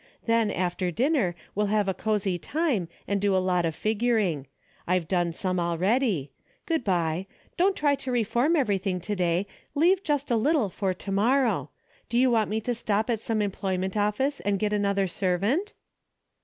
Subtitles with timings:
[0.25, 4.47] Then after dinner we'll have a cozy time and do a lot of figuring.
[4.87, 6.31] I've done some already.
[6.65, 7.27] Good bye.
[7.55, 9.45] Don't try to reform everything to day,
[9.75, 11.69] leave just a little for to morrow.
[12.09, 15.75] Do you want me to stop at some employment of fice and get another servant